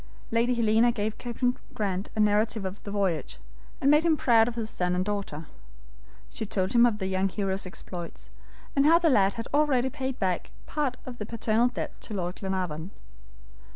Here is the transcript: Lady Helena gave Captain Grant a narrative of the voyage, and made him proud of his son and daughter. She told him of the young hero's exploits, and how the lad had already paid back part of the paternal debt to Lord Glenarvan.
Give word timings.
Lady 0.31 0.55
Helena 0.55 0.91
gave 0.91 1.19
Captain 1.19 1.55
Grant 1.75 2.09
a 2.15 2.19
narrative 2.19 2.65
of 2.65 2.81
the 2.83 2.89
voyage, 2.89 3.37
and 3.79 3.91
made 3.91 4.01
him 4.03 4.17
proud 4.17 4.47
of 4.47 4.55
his 4.55 4.67
son 4.67 4.95
and 4.95 5.05
daughter. 5.05 5.45
She 6.31 6.43
told 6.43 6.73
him 6.73 6.87
of 6.87 6.97
the 6.97 7.05
young 7.05 7.29
hero's 7.29 7.67
exploits, 7.67 8.31
and 8.75 8.87
how 8.87 8.97
the 8.97 9.11
lad 9.11 9.33
had 9.33 9.47
already 9.53 9.91
paid 9.91 10.17
back 10.17 10.49
part 10.65 10.97
of 11.05 11.19
the 11.19 11.25
paternal 11.27 11.67
debt 11.67 12.01
to 12.01 12.15
Lord 12.15 12.37
Glenarvan. 12.37 12.89